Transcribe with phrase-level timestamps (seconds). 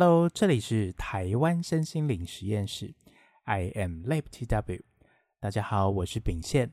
[0.00, 2.94] Hello，这里是台湾身心灵实验室
[3.44, 4.80] ，I am Lab TW。
[5.38, 6.72] 大家好，我是秉宪，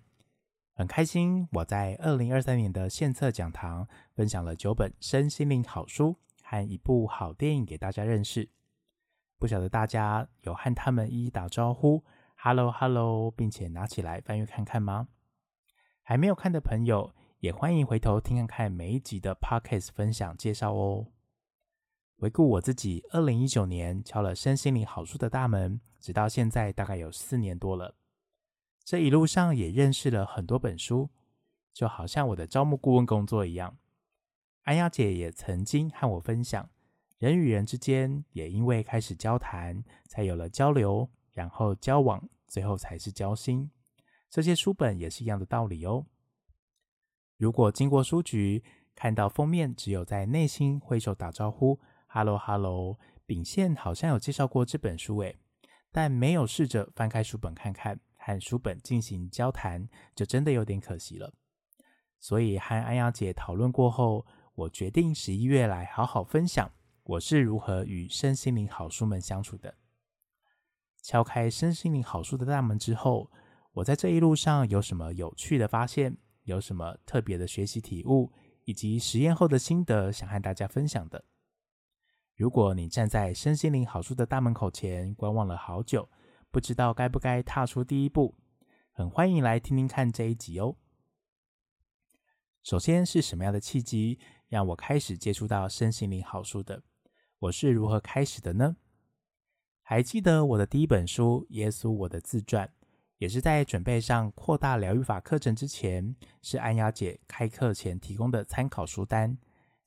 [0.73, 3.85] 很开心我在二零二三年的献策讲堂
[4.15, 8.49] 分享了九本身心灵好书和一部好电影给大家认识。
[9.37, 12.01] 不晓得大家有和他们一一打招呼
[12.37, 15.09] ，Hello Hello，并且拿起来翻阅看看吗？
[16.01, 21.07] 还没有看的朋友，也欢迎回头听看看每一集的 Podcast 分享介绍哦。
[22.19, 27.93] 回顾我自己，二零一九年敲了身心灵好书的大门，直到现在大概有四年多了。
[28.83, 31.11] 这一路上也认识了很多本书，
[31.71, 33.77] 就好像我的招募顾问工作一样。
[34.63, 36.67] 安雅姐也曾经和我分享，
[37.19, 43.69] 人与人之间也因为开始交谈，才有了交流，然后交往，最后才是交心。
[44.27, 46.07] 这些书本也是一样的道理哦。
[47.37, 48.63] 如果经过书局，
[48.95, 51.79] 看到封面只有在内心挥手打招呼。
[52.09, 55.38] Hello Hello，秉宪好像有介绍过这本书诶，
[55.91, 61.33] 但没有试着翻开书本看看，和书本进行交谈，就真的有点可惜了。
[62.19, 66.72] 所以和安雅姐讨论过后，我决定十一月来好好分享
[67.03, 69.75] 我是如何与身心灵好书们相处的。
[71.03, 73.30] 敲开身心灵好书的大门之后，
[73.73, 78.31] 我在这一路上有什么有趣的发现，有什么特别的学习体悟，
[78.64, 81.23] 以及实验后的心得，想和大家分享的。
[82.38, 86.07] 如果你站在身心灵好书的大门口前观望了好久，
[86.52, 88.35] 不知道该不该踏出第一步，
[88.91, 90.75] 很欢迎来听听看这一集哦。
[92.61, 96.83] 首先是什么样的契机让我开始接触到身心灵好书的？
[97.39, 98.77] 我是如何开始的呢？
[99.81, 102.67] 还记得我的第一本书《耶稣我的自传》，
[103.17, 109.36] 也是在准备上扩大疗愈法课程之前，是安雅姐开课前提供的参考书单，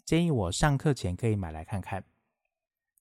[0.05, 2.05] 建议我上课前可以买来看看。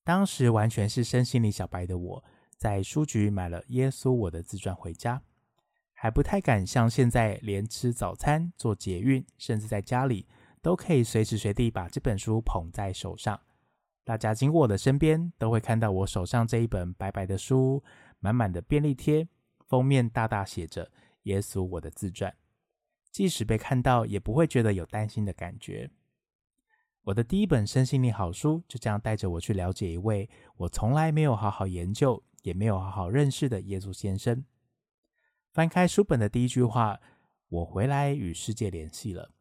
[0.09, 2.23] 当时完全是身心灵小白的我，
[2.57, 5.21] 在书局买了《耶稣我的自传》回家，
[5.93, 10.27] 还不太敢像现在，连吃早餐、坐捷运，甚至在家里，
[10.63, 13.39] 都可以随时随地把这本书捧在手上。
[14.03, 17.83] 大家经过我的身边，都会看到我手上这一本白白的书，
[18.17, 19.27] 满满的便利贴，
[19.67, 20.91] 封面大大写着
[21.29, 22.35] “耶稣我的自传”，
[23.13, 25.91] 即使被看到，也不会觉得有担心的感觉。
[27.03, 34.45] 我的第一本身心灵好书就这样带着我去了解一位我从来没有好好研究，也没有好好认识的耶稣先生。
[35.51, 36.99] 翻开书本的第一句话
[37.49, 39.31] ：“我回来与世界联系了。”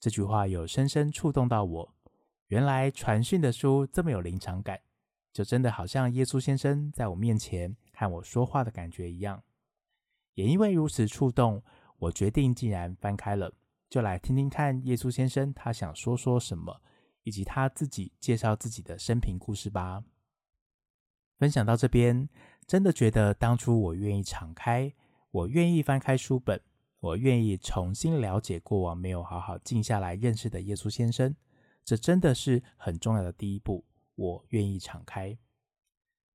[0.00, 1.94] 这句话有深深触动到我。
[2.48, 4.80] 原来传讯的书这么有临场感，
[5.32, 9.44] 就真的好像耶稣先生在我面前和我说话的感觉一样。
[10.34, 11.62] 也因为如此触动，
[11.98, 13.52] 我决定竟然翻开了。
[13.90, 16.80] 就来听听看耶稣先生他想说说什么，
[17.24, 20.04] 以及他自己介绍自己的生平故事吧。
[21.36, 22.28] 分享到这边，
[22.68, 24.94] 真的觉得当初我愿意敞开，
[25.32, 26.60] 我愿意翻开书本，
[27.00, 31.34] 我愿意重新了解过往没有好好静下来认识的耶稣先生，
[31.84, 33.84] 这真的是很重要的第一步。
[34.14, 35.36] 我愿意敞开，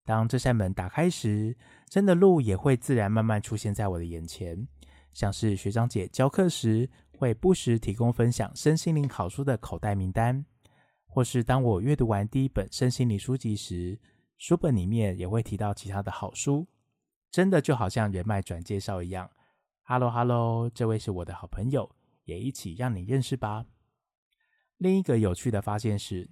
[0.03, 1.55] 当这扇门打开时，
[1.87, 4.67] 真的路也会自然慢慢出现在我的眼前，
[5.13, 6.89] 像是学长姐教课时。
[7.15, 10.45] 会不时提供分享身心灵好书的口袋名单，
[11.07, 13.97] 或是当我阅读完第一本身心灵书籍时，
[14.37, 16.67] 书本里面也会提到其他的好书，
[17.31, 19.31] 真的就好像人脉转介绍一样。
[19.83, 21.89] Hello Hello，这位是我的好朋友，
[22.25, 23.65] 也一起让你认识吧。
[24.77, 26.29] 另一个有趣的发现是，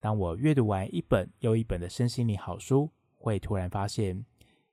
[0.00, 4.24] 当我阅读完一本又一本的身心灵好书，会突然发现，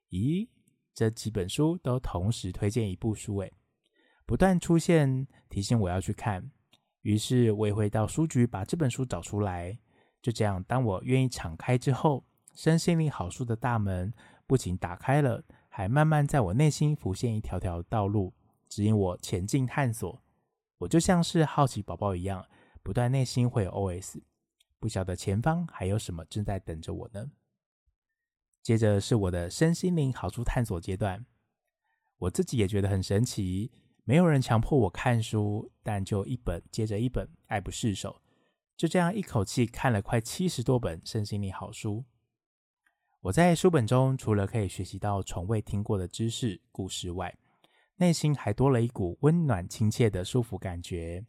[0.09, 0.47] 咦，
[0.93, 3.51] 这几本书都同时推荐一部书诶。
[4.29, 6.51] 不断出现提醒我要去看，
[7.01, 9.79] 于是我也会到书局把这本书找出来。
[10.21, 12.23] 就这样，当我愿意敞开之后，
[12.53, 14.13] 身心灵好书的大门
[14.45, 18.31] 不仅打开了，还慢慢在我内心浮现一条条道路，
[18.67, 20.21] 指引我前进探索。
[20.77, 22.45] 我就像是好奇宝宝一样，
[22.83, 24.21] 不断内心会有 OS，
[24.77, 27.31] 不晓得前方还有什么正在等着我呢。
[28.61, 31.25] 接着是我的身心灵好书探索阶段，
[32.19, 33.71] 我自己也觉得很神奇。
[34.09, 38.19] 没有人强迫我看书，但就一本接着一本，爱不释手。
[38.75, 42.03] 就这样一口气看了快七十多本身心灵好书。
[43.21, 47.37] 我在书本中除了可以学习到从未听过的知识、故事外，
[47.97, 51.23] 内心还多了一股温暖、亲切的舒服感觉。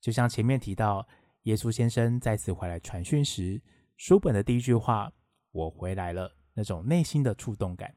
[0.00, 1.06] 就像前面提到，
[1.42, 3.60] 耶稣先生再次回来传讯时，
[3.98, 5.12] 书本的第一句话
[5.52, 7.94] “我回来了”，那种内心的触动感。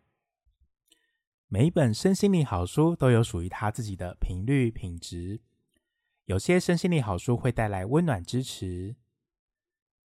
[1.51, 5.41] 每一本身心灵好书都有属于它自己的频率品质。
[6.25, 8.95] 有些身心灵好书会带来温暖支持，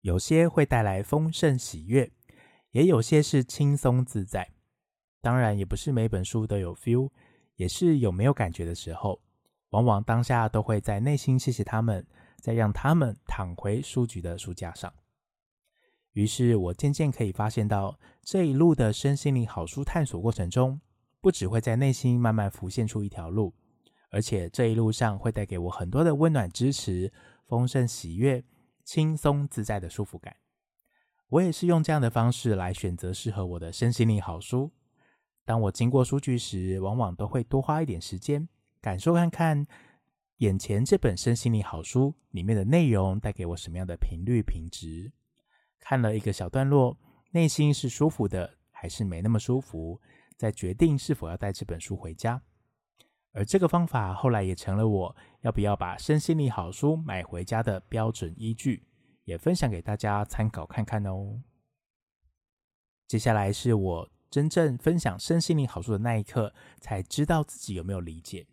[0.03, 2.13] 有些会带来丰盛喜悦，
[2.71, 4.53] 也有些是轻松自在。
[5.21, 7.11] 当然，也不是每本书都有 feel，
[7.57, 9.21] 也是有没有感觉的时候。
[9.71, 12.07] 往往当下都会在内心谢谢他们，
[12.41, 14.95] 再让他们躺回书局的书架上。
[16.13, 20.81] 于是我渐渐可以发现到，这一路的身心灵好书探索过程中，
[21.23, 23.55] 不只会在内心慢慢浮现出一条路，
[24.11, 27.13] 而且这一路上会带给我很多的温暖、支持、
[27.47, 28.45] 丰盛、喜悦、
[28.85, 30.37] 轻松自在的舒服感。
[31.29, 34.73] 我也是用这样的方式来选择适合我的身心灵好书。
[35.45, 38.49] 当我经过书局时，往往都会多花一点时间。
[38.81, 39.65] 感受看看，
[40.39, 45.13] 眼前这本身心灵好书里面的内容带给我什么样的频率品质？
[45.79, 46.99] 看了一个小段落，
[47.31, 50.01] 内心是舒服的，还是没那么舒服？
[50.37, 52.43] 再决定是否要带这本书回家。
[53.33, 58.85] 而这个方法后来也成了我要不要把身心灵好书买回家的标准依据，
[59.25, 61.41] 也分享给大家参考看看哦。
[63.09, 68.47] 接下来是我真正分享身心灵好书的那一刻，才知道自己有没有理解。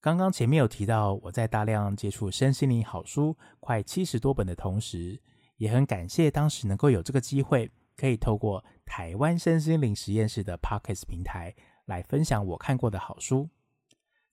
[0.00, 5.20] 刚刚前面有提到，我在大量接触身心灵好书快七十多本的同时，
[5.56, 7.70] 也很感谢当时能够有这个机会，
[8.00, 11.54] 可以透过台湾身心灵实验室的 Podcast 平台
[11.84, 13.50] 来分享我看过的好书。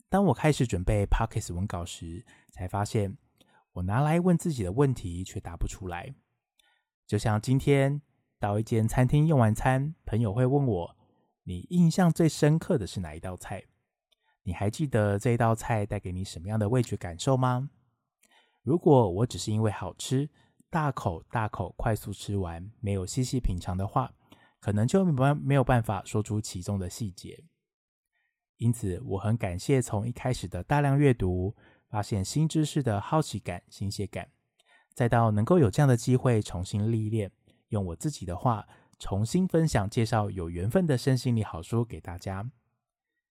[0.07, 3.17] 当我开始准备 Podcast 文稿时，才发现
[3.73, 6.15] 我拿来问自己的问题却答不出来。
[7.05, 8.01] 就像今天
[8.39, 10.95] 到一间餐厅用完餐，朋友会问我
[11.43, 13.65] ：“你印象最深刻的是哪一道菜？”
[14.43, 17.69] 你还记得这道菜带给你什么样的味觉感受吗？
[18.63, 20.29] 如果我只是因为好吃，
[20.69, 24.13] 大口大口快速吃完，没有细细品尝的话，
[24.59, 27.43] 可能就没有办法说出其中的细节。
[28.57, 31.55] 因此，我很感谢从一开始的大量阅读，
[31.89, 34.29] 发现新知识的好奇感、新鲜感，
[34.93, 37.31] 再到能够有这样的机会重新历练，
[37.69, 38.67] 用我自己的话
[38.99, 42.51] 重新分享、介绍有缘分的身心灵好书给大家。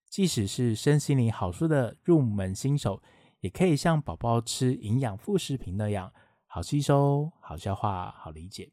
[0.09, 3.03] 即使是身心灵好书的入门新手，
[3.41, 6.13] 也可以像宝宝吃营养副食品那样
[6.47, 8.71] 好吸收、好消化、好理解。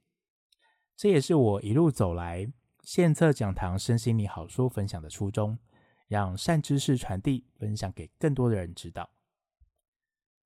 [0.96, 2.50] 这也是我一路走来
[2.82, 5.58] 献策讲堂身心灵好书分享的初衷，
[6.06, 9.10] 让善知识传递，分享给更多的人知道。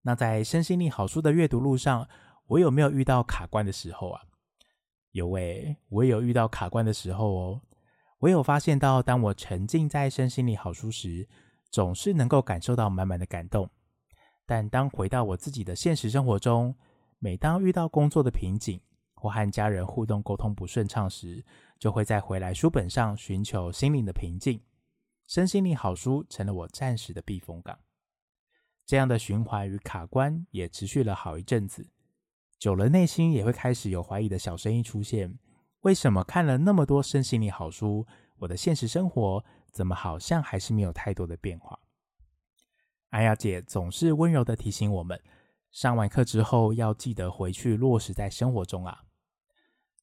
[0.03, 2.09] 那在身心灵好书的阅读路上，
[2.47, 4.23] 我有没有遇到卡关的时候啊？
[5.11, 7.63] 有诶，我也有遇到卡关的时候哦。
[8.21, 11.29] 我有发现到，当我沉浸在身心灵好书时，
[11.71, 13.69] 总是能够感受到满满的感动。
[14.47, 16.75] 但当回到我自己的现实生活中，
[17.19, 18.81] 每当遇到工作的瓶颈，
[19.15, 21.45] 或和家人互动沟通不顺畅时，
[21.79, 24.61] 就会在回来书本上寻求心灵的平静。
[25.27, 27.79] 身心灵好书成了我暂时的避风港。
[28.87, 31.87] 这样的循环与卡关也持续了好一阵子，
[32.59, 35.39] 久了内心也会开始有怀疑的小声音出现。
[35.81, 38.07] 为什么看了那么多身心灵好书，
[38.37, 41.79] 我的现实生活怎么好像还是没有太多的变化？
[43.11, 45.21] 安雅姐总是温柔地提醒我们，
[45.71, 49.01] 上完课之后要记得回去落实在生活中啊。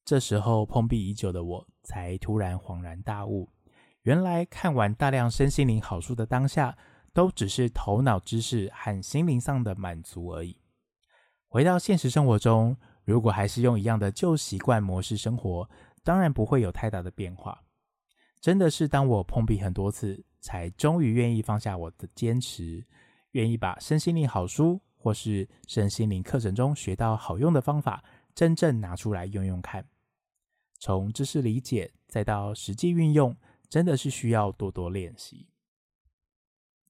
[0.04, 3.48] 这时候碰壁已久的我才突然恍然大悟，
[4.02, 6.76] 原来看完大量身心灵好书的当下，
[7.12, 10.56] 都只是头脑知识和心灵上的满足而已。
[11.48, 12.76] 回到现实生活中。
[13.06, 15.70] 如果还是用一样的旧习惯模式生活，
[16.02, 17.62] 当然不会有太大的变化。
[18.40, 22.84] 真的是当我碰壁很多次，才终于愿意放下我的坚持，
[23.30, 28.02] 愿意把身心灵好书或是身心灵课程中学到好用的方法，
[28.34, 29.86] 真正拿出来用用看。
[30.80, 33.36] 从知识理解再到实际运用，
[33.68, 35.46] 真的是需要多多练习。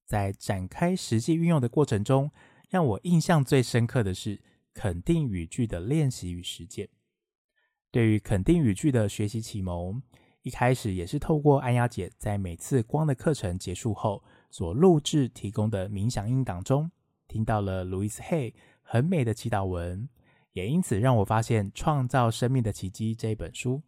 [0.06, 2.30] 在展开实际运用的过程中，
[2.70, 4.40] 让我印象最深刻的是。
[4.78, 6.90] 肯定语句的练习与实践，
[7.90, 10.02] 对于肯定语句的学习启蒙，
[10.42, 16.90] 一开始也是透过安雅姐在每次光的课程结束后所录制提供的冥想音档中，
[17.28, 20.09] 听到了 Louis Hay 很美的祈祷文，
[20.52, 23.83] 也因此让我发现《创造生命的奇迹》这本书。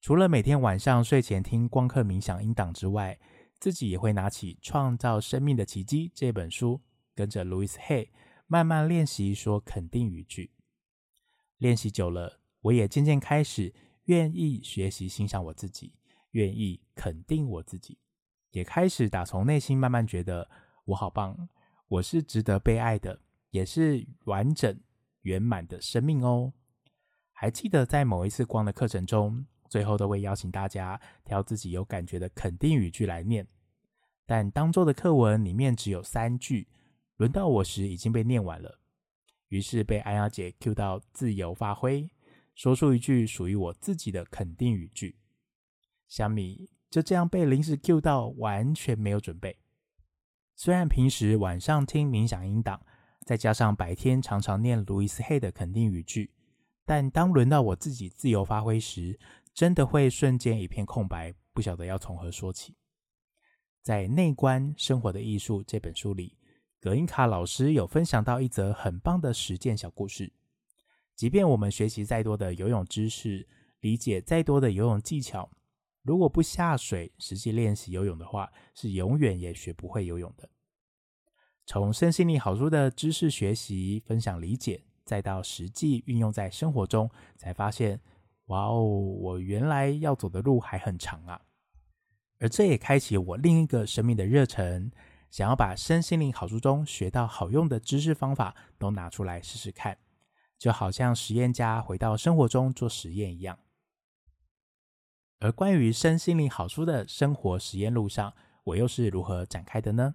[0.00, 3.18] 除了每天晚上睡前听光课冥想音档之外，
[3.58, 6.80] 自己也会拿起《创造生命的奇迹》这本书，
[7.14, 8.08] 跟着 Louis Hay。
[8.48, 10.52] 慢慢练习说肯定语句，
[11.58, 13.74] 练习久了，我也渐渐开始
[14.04, 15.92] 愿意学习欣赏我自己，
[16.30, 17.98] 愿意肯定我自己，
[18.52, 20.48] 也开始打从内心慢慢觉得
[20.84, 21.48] 我好棒，
[21.88, 24.80] 我是值得被爱的，也是完整
[25.22, 26.52] 圆满的生命哦。
[27.32, 33.46] 还记得在某一次光的课程中，最后都会邀请大家挑自己有感觉的肯定语句来念，
[34.24, 36.68] 但当周的课文里面只有三句。
[37.16, 38.80] 轮到我时，已经被念完了。
[39.48, 42.10] 于是被安雅姐 Q 到自由发挥，
[42.54, 45.16] 说出一句属于我自己的肯定语句。
[46.08, 49.58] 小米就这样被临时 Q 到，完全没有准备。
[50.58, 52.80] 虽然平时晚上听冥想音档，
[53.26, 56.30] 再加上白天常常念路易斯黑的肯定语句，
[56.86, 59.18] 但当轮到我自己自由发挥时，
[59.52, 62.74] 真的会瞬间一片空白，不晓得要从何说起。
[63.82, 66.34] 在《内观生活的艺术》这本书里，
[66.80, 70.32] 葛印卡老师有分享到一则很棒的实践小故事。
[71.14, 73.46] 即便我们学习再多的游泳知识，
[73.80, 75.50] 理解再多的游泳技巧，
[76.06, 80.48] 如果不下水实际练习游泳的话，是永远也学不会游泳的。
[81.66, 88.00] 从身心灵好书的知识学习、分享、理解，再到实际运用在生活中，才发现。
[88.46, 88.80] 哇哦！
[88.80, 91.40] 我原来要走的路还很长啊，
[92.38, 94.88] 而这也开启我另一个生命的热忱，
[95.32, 99.98] 想要把身心灵好书中学到好用的知识方法都拿出来试试看，
[100.56, 103.58] 就好像实验家回到生活中做实验一样。
[105.38, 110.14] 而关于身心灵好书的生活实验路上，我又是如何展开的呢？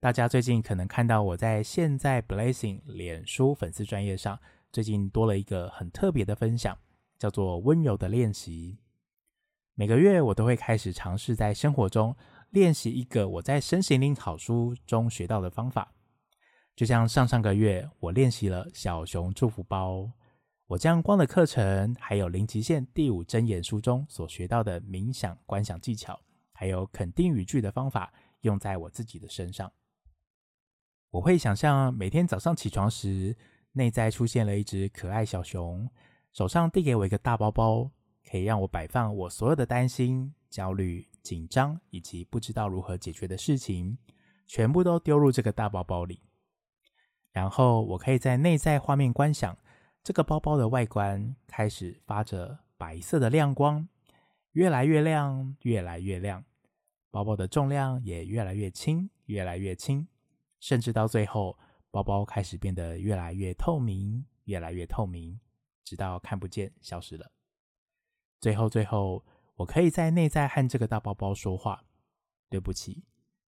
[0.00, 4.38] 大家最近可能看到我在现在 Blessing 脸书粉丝专页上，
[4.70, 6.78] 最近多了一个很特别的分享。
[7.22, 8.80] 叫做温柔的练习。
[9.74, 12.16] 每个月我都会开始尝试在生活中
[12.50, 15.92] 练习一个我在身心灵好书中学到的方法。
[16.74, 20.10] 就像上上个月我练习了小熊祝福包，
[20.72, 26.18] 我将光的课程，还有零极限第五真言书中所学到的冥想观想技巧，
[26.50, 28.10] 还有肯定语句的方法
[28.40, 29.70] 用在我自己的身上。
[31.10, 33.36] 我会想象每天早上起床时，
[33.72, 35.86] 内在出现了一只可爱小熊。
[36.32, 37.90] 手上递给我一个大包包，
[38.26, 43.98] 可以让我摆放我所有的担心、焦虑、紧张以及不知道如何解决的事情，
[44.46, 46.22] 全部都丢入这个大包包里。
[47.30, 49.54] 然后我可以在内在画面观想，
[50.02, 53.88] 这个包包的外观开始发着白色的亮光，
[54.52, 56.44] 越来越亮，越来越亮。
[57.10, 60.06] 包包的重量也越来越轻，越来越轻，
[60.58, 61.56] 甚至到最后，
[61.90, 65.38] 包包开始变得越来越透明，越来越透明。
[65.84, 67.30] 直到看不见，消失了。
[68.40, 71.84] 最后，最后，我可以在内在和这个大包包说话。
[72.48, 73.04] 对不起，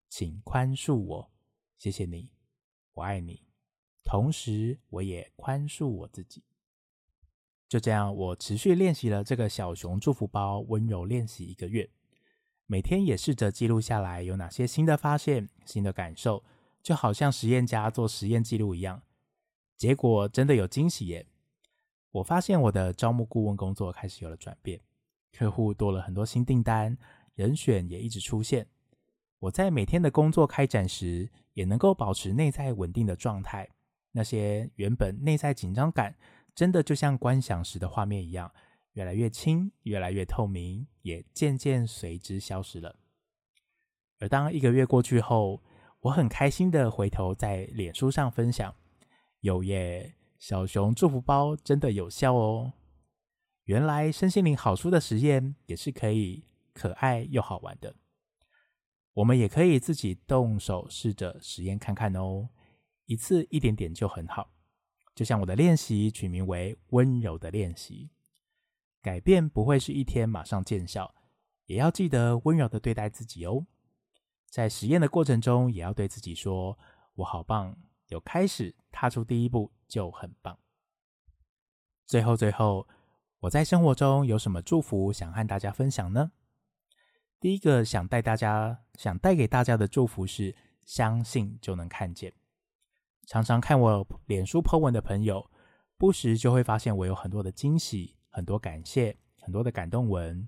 [0.09, 1.33] 请宽恕我，
[1.79, 2.31] 谢谢你，
[2.93, 3.54] 我爱你。
[4.05, 6.43] 同时，我也宽恕我自己。
[7.69, 11.91] 就这样，我持续练习了这个小熊祝福包温柔练习一个月，
[12.67, 16.45] 每天也试着记录下来有哪些新的发现、新的感受，
[16.83, 19.03] 就好像实验家做实验记录一样。
[19.77, 21.27] 结果真的有惊喜耶！
[22.13, 24.81] 我发现我的招募顾问工作开始有了转变，
[25.33, 26.97] 客户多了很多新订单，
[27.35, 28.69] 人选也一直出现。
[29.41, 33.69] 我在每天的工作开展时，也能够保持内在稳定的状态。
[34.15, 36.17] 那些原本内在紧张感，
[36.55, 38.51] 真的就像观想时的画面一样，
[38.93, 42.97] 越来越轻，越来越透明，也渐渐随之消失了。
[44.21, 45.61] 而当一个月过去后，
[46.01, 48.75] 我很开心的回头在脸书上分享，
[49.41, 50.15] 有耶。
[50.37, 52.75] 小熊祝福包真的有效哦！
[53.65, 56.45] 原来身心灵好书的实验也是可以
[56.75, 57.95] 可爱又好玩的。
[59.15, 62.51] 我们也可以自己动手试着实验看看哦，
[63.07, 64.53] 一次一点点就很好。
[65.15, 68.11] 就像我的练习取名为“温柔的练习”，
[69.01, 71.15] 改变不会是一天马上见效，
[71.67, 73.67] 也要记得温柔的对待自己哦。
[74.51, 76.79] 在实验的过程中，也要对自己说
[77.15, 77.77] ：“我好棒。”
[78.09, 80.59] 有开始踏出第一步就很棒。
[82.05, 82.87] 最后，最后，
[83.41, 86.31] 我在生活中有什么祝福想和大家分享呢？
[87.41, 92.33] 第一个想带大家、想带给大家的祝福是：相信就能看见。
[93.27, 95.51] 常常看我脸书 po 文的朋友，
[95.97, 100.47] 不时就会发现我有很多的惊喜、很多感谢、很多的感动文。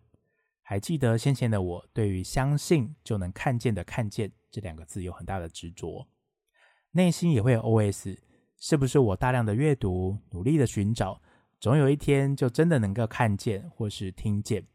[0.63, 6.09] 还记得先前的我对于“相信就能看见”的“看见”这两个字有很大的执着。
[6.91, 8.19] 内心也会有 OS，
[8.59, 11.23] 是不是我大量的阅读、努力的寻找，
[11.61, 14.67] 总有一天就真的能够看见或是听见？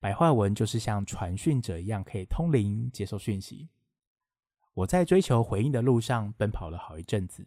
[0.00, 3.70] 白话文就是像传讯者一样，可以通灵接受讯息。
[4.74, 7.46] 我在追求回应的路上奔跑了好一阵子，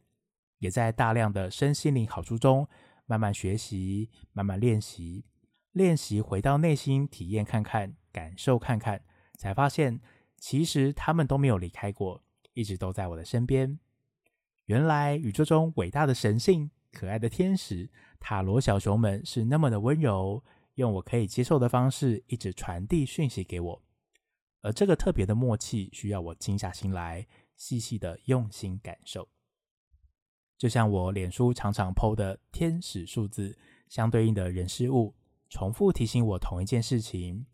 [0.60, 2.67] 也在大量的身心灵好书中
[3.05, 5.25] 慢慢学习、慢慢练习，
[5.74, 9.03] 练习回到内心体验看看、感受看看，
[9.38, 10.00] 才发现
[10.38, 13.77] 其实他们都没有离开过，一直都在我的身边。
[14.65, 20.41] 原来宇宙中伟大的神性、可爱的天使、塔罗小熊们是那么的温柔，
[20.75, 23.84] 用我可以接受的方式一直传递讯息给我。
[24.67, 29.29] 而这个特别的默契，需要我静下心来，细细的用心感受。
[30.57, 33.57] 就像我脸书常常 PO 的天使数字，
[33.88, 35.15] 相对应的人事物，
[35.50, 37.45] 重复提醒我同一件事情，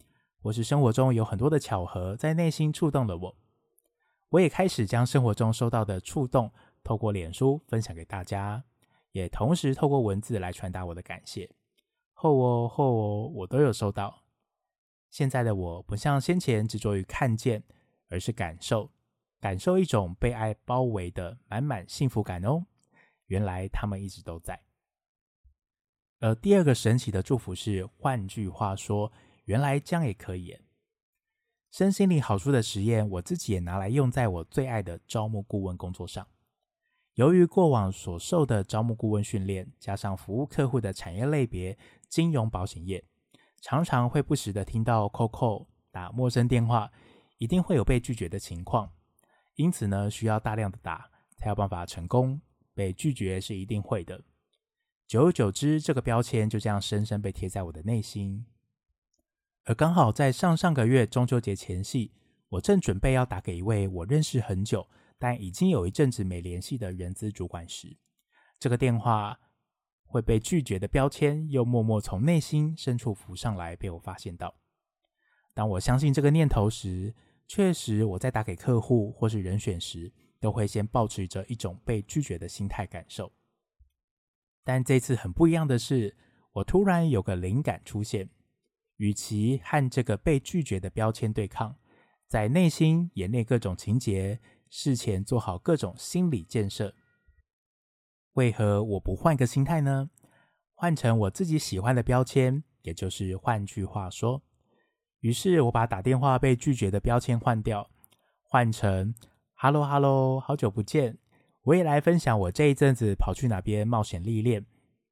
[0.42, 3.38] 或是生活中有很多的巧合，在内心触动了我。
[4.30, 6.52] 我也开始将生活中收到的触动，
[6.84, 8.64] 透过脸书分享给大家，
[9.12, 11.48] 也同时透过文字来传达我的感谢。
[12.14, 14.23] 后哦后哦，我都有收到。
[15.14, 17.62] 现在的我不像先前执着于看见，
[18.10, 18.90] 而是感受，
[19.40, 22.66] 感受一种被爱包围的满满幸福感哦。
[23.28, 24.60] 原来他们一直都在。
[26.20, 29.12] 而第二个神奇的祝福是，换句话说，
[29.46, 30.58] 原来这样也可以。
[31.70, 36.28] 身心灵好处的实验，我自己也拿来用在我最爱的招募顾问工作上。
[37.14, 41.78] 由于过往所受的招募顾问训练，加上服务客户的产业类别
[42.10, 43.04] 金融保险业，
[43.64, 46.92] 常常会不时的听到 Coco 打陌生电话，
[47.38, 48.92] 一定会有被拒绝的情况。
[49.56, 52.42] 因此呢，需要大量的打，才有办法成功。
[52.74, 54.22] 被拒绝是一定会的。
[55.08, 58.46] 久而久之，这个标签就这样深深被贴在我的内心。
[59.64, 62.12] 而刚好在上上个月中秋节前夕，
[62.50, 67.96] 我正准备要打给一位我认识很久，但已经有一阵子没联系的人资主管时，
[68.60, 69.40] 这个电话
[70.14, 74.54] 会被拒绝的标签又默默从内心深处浮上来，被我发现到。
[75.56, 77.16] 当我相信这个念头时，
[77.48, 83.32] 确实我在打给客户或是人选时，都会先抱持着一种被拒绝的心态感受。
[84.64, 86.16] 但这次很不一样的是，
[86.52, 88.30] 我突然有个灵感出现。
[88.98, 91.76] 与其和这个被拒绝的标签对抗，
[92.28, 94.40] 在内心演练各种情节，
[94.70, 96.94] 事前做好各种心理建设，
[98.34, 100.10] 为何我不换个心态呢？
[100.74, 104.42] 换成我自己喜欢的标签，也就是换句话说，
[105.20, 107.90] 于是我把打电话被拒绝的标签换掉，
[108.42, 109.14] 换成
[109.54, 111.18] “Hello Hello，好久不见”，
[111.64, 114.66] 我也来分享我这一阵子跑去哪边冒险历练。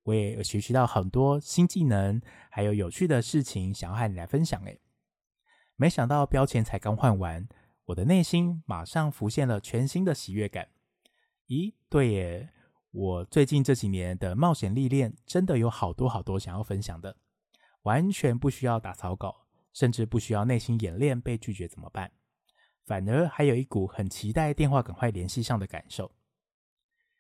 [0.04, 4.60] 我也有学习到很多新技能，还有有趣的事情，想要和你来分享。
[4.64, 4.82] 诶，
[5.76, 7.48] 没想到标签才刚换完，
[7.86, 10.70] 我的内心马上浮现了全新的喜悦感。
[11.48, 12.50] 咦，对耶，
[12.92, 17.18] 我最近这几年的冒险历练，真的有好多好多想要分享的，
[17.84, 22.12] 完全不需要打草稿，甚至不需要内心演练被拒绝怎么办，
[22.86, 26.12] 反而还有一股很期待电话赶快联系上的感受。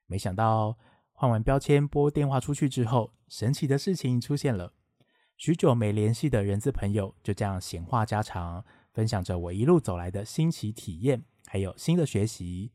[0.06, 0.78] 没想到。
[1.14, 4.74] 换完标签，拨电话出去之后，神奇的事情出现了。
[5.38, 12.72] 许久没联系的人字朋友就这样闲话家常，分享着我一路走来的新奇体验，还有新的学习。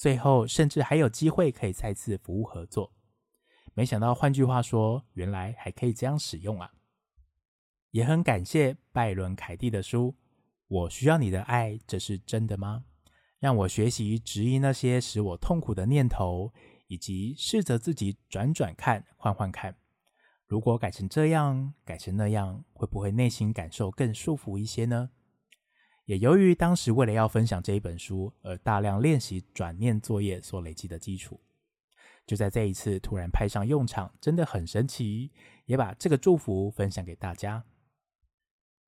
[0.00, 2.90] 最后，甚至还有机会可以再次服务合作。
[3.74, 6.72] 没想到，换句话说，原来还可以这样使用啊！
[7.90, 10.12] 也很感谢拜伦·凯蒂的书
[10.68, 12.84] 《我需要你的爱》，这是真的吗？
[13.40, 16.50] 让我学习质疑那些使我痛苦的念头。
[16.86, 19.76] 以及试着自己转转看，换换看，
[20.48, 25.10] 如果改成这样，改成那样，会不会内心感受更舒服一些呢？
[26.10, 31.38] 也由于当时为了要分享这一本书而大量练习转念作业所累积的基础，
[32.26, 35.30] 就在这一次突然派上用场，真的很神奇，
[35.66, 37.62] 也把这个祝福分享给大家。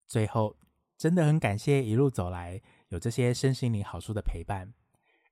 [0.09, 0.57] 最后，
[0.99, 4.75] 真的很感谢一路走来有这些身心灵好书的陪伴。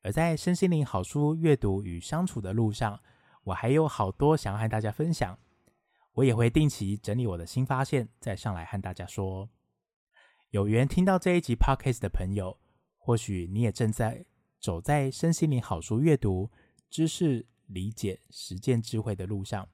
[0.02, 3.00] 而在身心灵好书阅读与相处的路上，
[3.42, 5.36] 我还有好多想要和大家分享。
[6.12, 9.48] 我也会定期整理我的新发现，再上来和大家说。
[10.50, 12.58] 有缘听到这一集 Podcast 的朋友，
[12.98, 14.26] 或许你也正在
[14.58, 16.50] 走在身心灵好书阅读、
[16.90, 19.68] 知识理解、实践智慧的路上，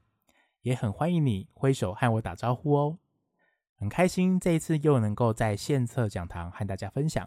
[0.60, 2.98] 也很欢迎你挥手和我打招呼哦。
[3.76, 7.26] 很开心这一次又能够在线测讲堂和大家分享。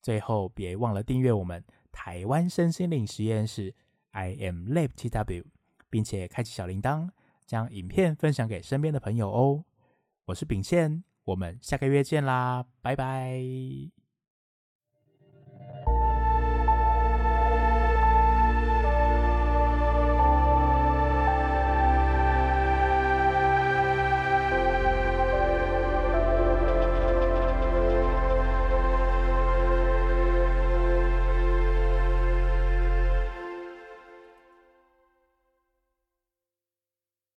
[0.00, 1.64] 最后，别忘了订阅我们。
[1.90, 3.74] 台湾身心灵实验室
[4.12, 5.44] ，I am Lab TW，
[5.90, 7.10] 并且开启小铃铛，
[7.44, 9.64] 将影片分享给身边的朋友哦。
[10.26, 13.99] 我是秉宪，我们下个月见啦，拜拜。